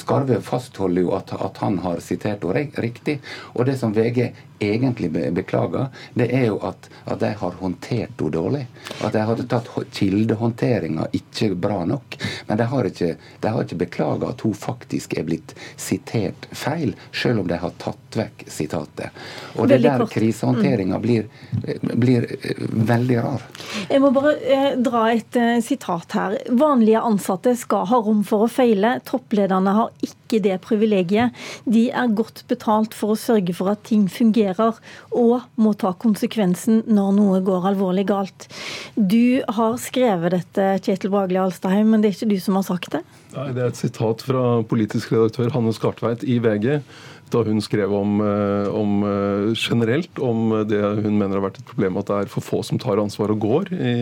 Skarve 0.00 0.40
fastholder 0.44 1.02
jo 1.02 1.14
at, 1.16 1.32
at 1.34 1.60
han 1.64 1.79
har 1.84 2.00
sitert 2.04 2.44
henne 2.44 2.82
riktig. 2.82 3.18
Og 3.54 3.66
det 3.66 3.78
som 3.80 3.94
VG 3.96 4.30
egentlig 4.60 5.10
beklager, 5.34 5.88
det 6.14 6.30
er 6.36 6.46
jo 6.50 6.58
at, 6.66 6.90
at 7.04 7.20
de 7.20 7.32
har 7.40 7.58
håndtert 7.60 8.20
henne 8.20 8.30
dårlig. 8.30 8.66
At 9.00 9.12
de 9.12 9.24
hadde 9.24 9.46
tatt 9.48 9.68
kildehåndteringa 9.96 11.08
ikke 11.16 11.54
bra 11.54 11.84
nok. 11.84 12.16
Men 12.46 12.58
de 12.58 12.66
har 12.70 12.88
ikke, 12.88 13.14
de 13.40 13.52
har 13.54 13.64
ikke 13.64 13.80
beklaga 13.84 14.30
at 14.34 14.44
hun 14.44 14.54
faktisk 14.54 15.16
er 15.18 15.26
blitt 15.28 15.54
sitert 15.80 16.48
feil, 16.52 16.94
selv 17.12 17.44
om 17.44 17.48
de 17.50 17.58
har 17.60 17.74
tatt 17.82 18.18
vekk 18.18 18.44
sitatet. 18.50 19.16
Og 19.56 19.68
det 19.70 19.80
der 19.84 20.04
krisehåndteringa 20.10 20.98
mm. 20.98 21.02
blir, 21.02 21.28
blir, 21.94 22.26
eh, 22.40 22.64
veldig 22.90 23.18
rar. 23.22 23.46
Jeg 23.88 24.02
må 24.02 24.10
bare 24.14 24.34
eh, 24.40 24.70
dra 24.78 25.06
et 25.12 25.36
eh, 25.38 25.60
sitat 25.64 26.16
her. 26.16 26.36
Vanlige 26.50 27.00
ansatte 27.00 27.54
skal 27.58 27.86
ha 27.90 28.00
rom 28.02 28.22
for 28.26 28.46
å 28.46 28.50
feile. 28.50 28.96
Topplederne 29.08 29.74
har 29.76 29.92
ikke 30.04 30.40
det 30.42 30.60
privilegiet. 30.64 31.36
De 31.64 31.88
er 31.90 32.14
godt 32.16 32.44
betalt 32.50 32.94
for 32.96 33.14
å 33.14 33.18
sørge 33.18 33.54
for 33.56 33.72
at 33.72 33.84
ting 33.88 34.06
fungerer 34.10 34.49
reagerer 34.50 34.78
og 35.16 35.46
må 35.60 35.72
ta 35.78 35.92
konsekvensen 35.92 36.82
når 36.88 37.12
noe 37.16 37.40
går 37.44 37.68
alvorlig 37.72 38.06
galt. 38.08 38.48
Du 38.96 39.42
har 39.48 39.76
skrevet 39.78 40.34
dette, 40.34 40.66
Kjetil 40.84 41.10
Bragli 41.10 41.38
Alstheim, 41.40 41.90
men 41.90 42.00
det 42.02 42.10
er 42.10 42.16
ikke 42.18 42.30
du 42.30 42.40
som 42.40 42.58
har 42.58 42.66
sagt 42.66 42.92
det? 42.92 43.02
Nei, 43.36 43.52
Det 43.52 43.62
er 43.62 43.70
et 43.70 43.78
sitat 43.78 44.22
fra 44.22 44.62
politisk 44.66 45.12
redaktør 45.12 45.50
Hanne 45.54 45.72
Skartveit 45.72 46.24
i 46.24 46.38
VG 46.42 46.82
da 47.30 47.42
hun 47.46 47.60
skrev 47.62 47.92
om, 47.94 48.20
eh, 48.20 48.68
om, 48.74 49.02
eh, 49.04 49.54
generelt 49.54 50.18
om 50.18 50.66
det 50.68 50.80
hun 50.80 51.18
mener 51.18 51.38
har 51.38 51.46
vært 51.48 51.60
et 51.60 51.68
problem 51.70 51.98
at 52.00 52.10
det 52.10 52.16
er 52.16 52.30
for 52.32 52.44
få 52.44 52.62
som 52.66 52.78
tar 52.78 53.00
ansvar 53.00 53.30
og 53.30 53.40
går 53.40 53.72
i, 53.72 53.94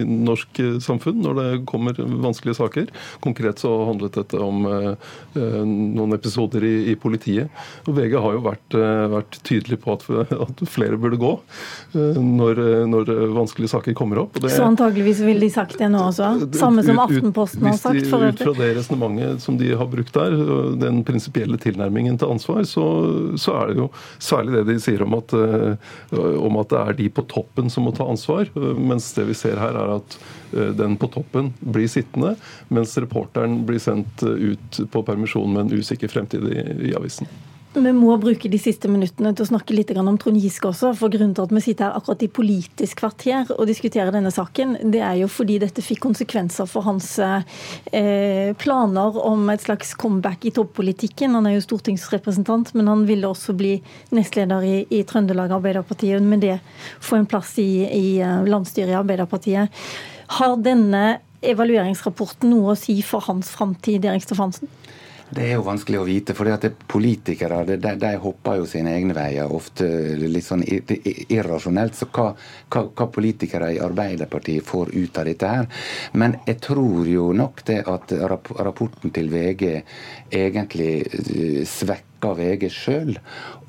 i 0.00 0.04
norsk 0.04 0.60
samfunn 0.82 1.22
når 1.22 1.38
det 1.38 1.48
kommer 1.70 1.94
vanskelige 1.96 2.58
saker. 2.58 2.90
Konkret 3.24 3.62
så 3.62 3.70
handlet 3.86 4.18
dette 4.18 4.40
om 4.40 4.66
uh, 4.66 4.94
noen 5.36 6.14
episoder 6.16 6.64
i, 6.66 6.74
i, 6.92 6.96
politiet. 7.00 7.50
Og 7.86 7.94
VG 7.96 8.16
har 8.20 8.36
jo 8.36 8.42
vært, 8.44 8.76
uh, 8.76 9.06
vært 9.14 9.38
tydelig 9.46 9.80
på 9.84 9.94
at, 9.96 10.06
at, 10.34 10.62
flere 10.70 10.98
burde 11.00 11.20
gå 11.20 11.32
uh, 11.38 12.20
når, 12.20 12.62
når, 12.90 13.12
vanskelige 13.36 13.72
saker 13.74 13.96
kommer 13.98 14.22
opp. 14.24 14.40
Det, 14.40 14.52
så 14.54 14.66
antageligvis 14.68 15.22
ville 15.24 15.44
de 15.44 15.50
sagt 15.52 15.78
det 15.80 15.90
nå 15.92 16.02
også? 16.10 16.32
Samme 16.58 16.84
som 16.86 17.00
Aftenposten 17.02 17.70
har 17.70 17.78
sagt? 17.80 18.06
for. 18.10 18.26
Ut 18.26 18.42
fra 18.42 18.56
det 18.56 18.72
resonnementet 18.78 19.44
som 19.44 19.58
de 19.60 19.72
har 19.76 19.88
brukt 19.90 20.14
der, 20.16 20.36
den 20.80 21.02
prinsipielle 21.06 21.58
tilnærmingen 21.60 22.18
til 22.20 22.32
ansvar 22.32 22.39
ansvar, 22.40 22.64
så, 22.64 22.86
så, 23.36 23.56
er 23.60 23.70
det 23.70 23.82
jo 23.82 23.88
særlig 24.18 24.56
det 24.56 24.64
de 24.72 24.78
sier 24.82 25.04
om 25.04 25.14
at, 25.18 25.34
eh, 25.36 25.92
om 26.40 26.58
at, 26.60 26.72
det 26.72 26.80
er 26.80 26.98
de 27.02 27.08
på 27.12 27.26
toppen 27.30 27.70
som 27.70 27.86
må 27.86 27.94
ta 27.96 28.08
ansvar. 28.08 28.50
Mens 28.78 29.12
det 29.16 29.28
vi 29.28 29.36
ser 29.38 29.60
her, 29.60 29.76
er 29.76 29.94
at 29.98 30.18
eh, 30.54 30.72
den 30.78 30.96
på 31.00 31.10
toppen 31.12 31.52
blir 31.60 31.90
sittende, 31.90 32.36
mens 32.72 32.96
reporteren 32.98 33.62
blir 33.68 33.82
sendt 33.82 34.24
ut 34.24 34.82
på 34.90 35.06
permisjon 35.06 35.52
med 35.52 35.66
en 35.66 35.80
usikker 35.80 36.10
fremtid 36.10 36.46
i, 36.50 36.60
i 36.90 36.96
avisen. 36.98 37.28
Vi 37.70 37.90
må 37.94 38.16
bruke 38.18 38.48
de 38.50 38.58
siste 38.58 38.88
minuttene 38.90 39.30
til 39.30 39.44
å 39.44 39.48
snakke 39.52 39.74
litt 39.76 39.92
om 39.94 40.16
Trond 40.18 40.40
Giske 40.42 40.66
også. 40.72 40.88
For 40.98 41.12
grunnen 41.12 41.36
til 41.38 41.44
at 41.46 41.52
vi 41.54 41.60
sitter 41.62 41.86
her 41.86 42.00
akkurat 42.00 42.24
i 42.26 42.28
Politisk 42.34 42.98
kvarter 42.98 43.52
og 43.54 43.68
diskuterer 43.70 44.10
denne 44.10 44.32
saken, 44.34 44.72
det 44.90 44.98
er 45.06 45.20
jo 45.20 45.28
fordi 45.30 45.60
dette 45.62 45.84
fikk 45.86 46.00
konsekvenser 46.02 46.66
for 46.66 46.82
hans 46.88 47.12
eh, 47.22 48.50
planer 48.58 49.20
om 49.22 49.46
et 49.54 49.62
slags 49.62 49.94
comeback 49.94 50.48
i 50.50 50.52
toppolitikken. 50.56 51.36
Han 51.38 51.46
er 51.46 51.60
jo 51.60 51.62
stortingsrepresentant, 51.68 52.74
men 52.74 52.90
han 52.90 53.06
ville 53.06 53.30
også 53.30 53.54
bli 53.54 53.76
nestleder 54.18 54.66
i, 54.66 54.76
i 54.90 55.04
Trøndelag 55.06 55.54
Arbeiderparti, 55.54 56.10
og 56.18 56.26
med 56.26 56.42
det 56.42 56.58
få 56.98 57.20
en 57.20 57.30
plass 57.30 57.54
i, 57.62 57.84
i 57.86 58.06
eh, 58.18 58.50
landsstyret 58.50 58.96
i 58.96 58.98
Arbeiderpartiet. 58.98 59.86
Har 60.40 60.58
denne 60.58 61.20
evalueringsrapporten 61.46 62.50
noe 62.50 62.74
å 62.74 62.80
si 62.82 62.98
for 63.06 63.30
hans 63.30 63.54
framtid, 63.54 64.10
Erik 64.10 64.26
Stefansen? 64.26 64.66
Det 65.30 65.44
er 65.46 65.52
jo 65.54 65.62
vanskelig 65.66 66.00
å 66.00 66.06
vite. 66.06 66.34
for 66.34 66.50
Politikere 66.90 67.62
de, 67.68 67.76
de, 67.78 68.10
hopper 68.22 68.58
jo 68.58 68.66
sine 68.66 68.94
egne 68.96 69.14
veier, 69.14 69.52
ofte 69.52 69.86
litt 70.18 70.46
sånn 70.46 70.64
irrasjonelt. 70.66 71.94
Så 71.94 72.10
hva, 72.10 72.32
hva, 72.68 72.84
hva, 72.88 73.06
politikere 73.14 73.72
i 73.76 73.80
Arbeiderpartiet 73.82 74.66
får 74.66 74.90
ut 74.94 75.18
av 75.22 75.30
dette 75.30 75.54
her. 75.54 75.70
Men 76.12 76.36
jeg 76.46 76.60
tror 76.66 77.06
jo 77.06 77.30
nok 77.36 77.64
det 77.70 77.82
at 77.86 78.14
rapporten 78.58 79.14
til 79.14 79.30
VG 79.30 79.66
egentlig 80.34 80.94
eh, 81.06 81.62
svekker 81.68 82.09
takker 82.20 82.36
VG 82.36 82.70
sjøl, 82.72 83.16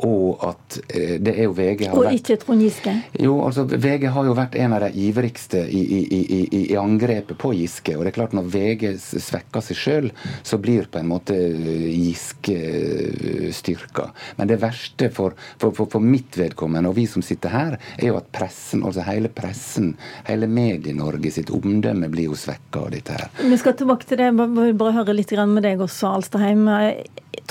og 0.01 0.43
at 0.43 0.77
eh, 0.89 1.17
det 1.22 1.36
er 1.38 1.46
jo 1.46 1.53
VG 1.53 1.88
har 1.89 1.98
Og 1.98 2.13
ikke 2.13 2.38
Trond 2.41 2.62
Giske? 2.62 2.93
Jo, 3.22 3.38
altså 3.46 3.65
VG 3.70 4.08
har 4.12 4.25
jo 4.25 4.36
vært 4.38 4.55
en 4.55 4.74
av 4.74 4.81
de 4.86 4.91
ivrigste 5.08 5.62
i, 5.70 5.81
i, 5.81 6.22
i, 6.22 6.62
i 6.72 6.77
angrepet 6.79 7.38
på 7.38 7.53
Giske. 7.53 7.96
Og 7.96 8.03
det 8.03 8.12
er 8.12 8.17
klart 8.17 8.34
når 8.34 8.50
VG 8.51 8.86
svekker 9.00 9.63
seg 9.65 9.77
sjøl, 9.77 10.10
så 10.43 10.58
blir 10.62 10.89
på 10.91 11.01
en 11.01 11.12
måte 11.12 11.38
eh, 11.38 11.88
Giske 11.91 12.58
eh, 12.58 13.48
styrka. 13.53 14.10
Men 14.38 14.50
det 14.51 14.60
verste 14.62 15.12
for, 15.13 15.38
for, 15.62 15.75
for, 15.77 15.89
for 15.91 16.03
mitt 16.03 16.38
vedkommende, 16.39 16.89
og 16.89 16.98
vi 16.98 17.08
som 17.10 17.24
sitter 17.25 17.53
her, 17.53 17.77
er 17.98 18.12
jo 18.12 18.20
at 18.20 18.31
pressen, 18.34 18.84
altså 18.88 19.05
hele 19.08 19.31
pressen, 19.31 19.93
hele 20.27 20.50
Medie-Norge 20.50 21.31
sitt 21.34 21.53
omdømme 21.53 22.10
blir 22.12 22.31
jo 22.31 22.39
svekka 22.39 22.88
av 22.88 22.91
dette 22.96 23.15
her. 23.15 23.29
Vi 23.41 23.60
skal 23.62 23.77
tilbake 23.77 24.10
til 24.10 24.22
det, 24.22 24.31
bare 24.36 24.96
høre 24.98 25.15
litt 25.15 25.29
med 25.31 25.63
deg 25.63 25.79
også, 25.81 26.10
Alstaheim. 26.17 26.65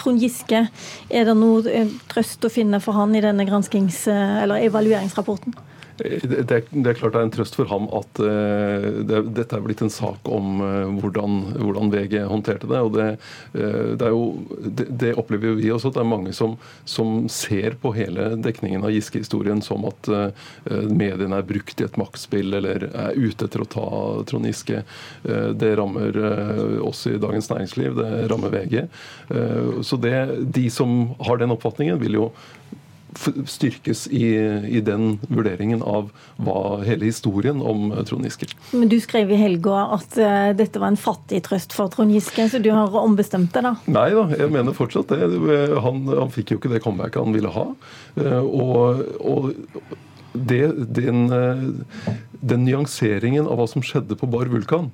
Trond 0.01 0.21
Giske, 0.23 0.65
er 1.11 1.29
det 1.29 1.37
noe 1.37 1.65
eh, 1.69 1.91
trøst 2.11 2.45
å 2.47 2.53
finne 2.53 2.81
for 2.83 2.97
han 2.97 3.13
i 3.15 3.25
denne 3.25 3.47
granskings- 3.49 4.07
eller 4.11 4.65
evalueringsrapporten? 4.65 5.57
Det, 6.01 6.45
det, 6.71 6.91
er 6.91 6.97
klart 6.97 7.13
det 7.15 7.21
er 7.21 7.27
en 7.27 7.33
trøst 7.35 7.57
for 7.59 7.69
ham 7.71 7.87
at 7.97 8.21
uh, 8.23 8.87
det, 9.05 9.21
dette 9.37 9.57
er 9.57 9.65
blitt 9.65 9.83
en 9.85 9.93
sak 9.93 10.29
om 10.33 10.63
uh, 10.63 10.93
hvordan, 11.01 11.41
hvordan, 11.59 11.91
VG 11.93 12.23
håndterte 12.31 12.71
det. 12.71 12.81
og 12.81 12.95
Det, 12.97 13.09
uh, 13.57 13.93
det, 14.01 14.11
jo, 14.13 14.23
det 15.03 15.13
opplever 15.21 15.51
jo 15.51 15.59
vi 15.61 15.73
også, 15.75 15.91
at 15.91 15.99
det 15.99 16.05
er 16.05 16.11
mange 16.13 16.35
som, 16.37 16.57
som 16.89 17.27
ser 17.33 17.77
på 17.83 17.93
hele 17.97 18.31
dekningen 18.41 18.87
av 18.87 18.95
Giske-historien 18.95 19.61
som 19.65 19.85
at 19.89 20.09
mediene 20.71 21.39
er 21.41 21.47
brukt 21.47 21.81
i 21.81 21.87
et 21.87 21.97
maktspill 22.01 22.55
eller 22.57 22.87
er 22.89 23.17
ute 23.19 23.47
etter 23.47 23.63
å 23.63 23.69
ta 23.69 23.87
Trond 24.29 24.49
Giske. 24.49 24.83
det 25.23 25.71
rammer 25.79 26.17
oss 26.85 27.03
i 27.11 27.17
Dagens 27.21 27.51
Næringsliv, 27.51 27.99
det 27.99 28.29
rammer 28.31 28.53
VG. 28.55 28.87
så 29.87 29.99
De 30.01 30.67
som 30.73 31.15
har 31.27 31.41
den 31.41 31.55
oppfatningen, 31.55 32.01
vil 32.01 32.19
jo 32.21 32.27
styrkes 33.47 34.07
i, 34.07 34.37
i, 34.69 34.81
den 34.85 35.19
vurderingen 35.29 35.83
av 35.83 36.11
hva 36.41 36.81
hele 36.87 37.09
historien 37.09 37.61
om 37.63 37.91
eh, 37.93 38.03
Trond 38.07 38.27
Giske. 38.27 38.51
Men 38.73 38.91
Du 38.91 38.99
skrev 39.03 39.33
i 39.33 39.39
helga 39.41 39.85
at 39.97 40.19
uh, 40.21 40.51
dette 40.57 40.83
var 40.83 40.93
en 40.93 41.01
fattig 41.01 41.43
trøst 41.49 41.75
for 41.77 41.93
Trond 41.93 42.15
Giske, 42.15 42.49
så 42.51 42.61
du 42.63 42.71
har 42.75 42.95
ombestemt 43.01 43.53
deg 43.57 43.67
da? 43.67 43.75
Nei 43.91 44.09
da, 44.17 44.27
jeg 44.39 44.53
mener 44.55 44.77
fortsatt 44.77 45.13
det. 45.13 45.31
Han, 45.85 46.05
han 46.09 46.33
fikk 46.35 46.55
jo 46.55 46.61
ikke 46.61 46.73
det 46.73 46.83
comebacket 46.85 47.23
han 47.23 47.37
ville 47.37 47.53
ha. 47.55 47.67
Uh, 48.19 48.43
og, 48.47 49.05
og 49.21 49.51
det, 50.33 50.63
den, 50.95 51.25
den 52.39 52.67
nyanseringen 52.67 53.49
av 53.51 53.59
hva 53.59 53.67
som 53.71 53.83
skjedde 53.85 54.19
på 54.19 54.29
Bar 54.31 54.51
Vulkan, 54.53 54.93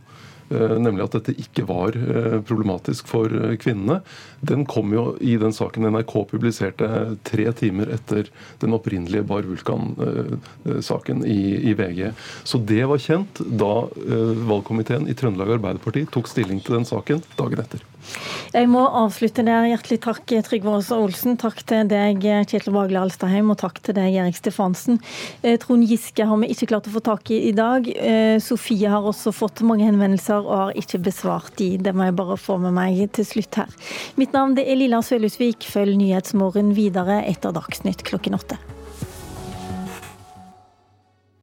nemlig 0.50 1.06
at 1.06 1.16
dette 1.18 1.34
ikke 1.42 1.64
var 1.68 1.96
eh, 1.96 2.38
problematisk 2.46 3.08
for 3.10 3.32
eh, 3.32 3.56
kvinnene, 3.60 4.00
den 4.46 4.66
kom 4.68 4.92
jo 4.94 5.06
i 5.20 5.36
den 5.40 5.54
saken 5.56 5.88
NRK 5.90 6.14
publiserte 6.30 6.88
tre 7.26 7.48
timer 7.56 7.90
etter 7.96 8.30
den 8.62 8.76
opprinnelige 8.76 9.26
Bar 9.26 9.48
Vulkan-saken 9.48 11.24
i, 11.26 11.74
VG. 11.76 12.12
Så 12.46 12.60
det 12.62 12.84
var 12.88 13.02
kjent 13.02 13.40
da 13.58 13.88
valgkomiteen 14.46 15.08
i 15.10 15.16
Trøndelag 15.18 15.56
Arbeiderparti 15.56 16.06
tok 16.12 16.30
stilling 16.30 16.62
til 16.62 16.78
den 16.78 16.88
saken 16.88 17.24
dagen 17.36 17.64
etter. 17.64 17.82
Jeg 18.54 18.68
må 18.72 18.82
avslutte 18.86 19.44
der. 19.46 19.66
Hjertelig 19.70 19.98
takk, 20.04 20.34
Trygve 20.46 20.76
Aas 20.76 20.90
Olsen. 20.94 21.36
Takk 21.40 21.62
til 21.68 21.88
deg, 21.90 22.22
Kjetil 22.22 22.75
Vagle 22.75 23.02
Alstaheim, 23.02 23.50
og 23.52 23.58
takk 23.60 23.80
til 23.84 23.96
deg, 23.98 24.16
Erik 24.22 24.38
Stefansen. 24.38 25.00
Eh, 25.42 25.58
Trond 25.62 25.86
Giske 25.88 26.26
har 26.26 26.40
vi 26.42 26.50
ikke 26.54 26.70
klart 26.72 26.88
å 26.90 26.94
få 26.94 27.02
tak 27.04 27.32
i 27.34 27.40
i 27.50 27.52
dag. 27.56 27.88
Eh, 27.96 28.36
Sofie 28.42 28.90
har 28.90 29.06
også 29.06 29.34
fått 29.34 29.64
mange 29.66 29.86
henvendelser 29.88 30.44
og 30.44 30.54
har 30.56 30.78
ikke 30.78 31.02
besvart 31.08 31.52
de. 31.60 31.75
Det 31.78 31.94
må 31.96 32.08
jeg 32.08 32.16
bare 32.18 32.38
få 32.40 32.58
med 32.62 32.76
meg 32.76 33.02
til 33.16 33.28
slutt 33.28 33.60
her. 33.62 33.76
Mitt 34.20 34.36
navn 34.36 34.56
er 34.62 34.78
Lilla 34.78 35.02
Sølhusvik. 35.04 35.66
Følg 35.66 35.98
Nyhetsmorgen 36.00 36.75
videre 36.76 37.22
etter 37.26 37.54
Dagsnytt 37.56 38.06
klokken 38.06 38.38
åtte. 38.38 38.58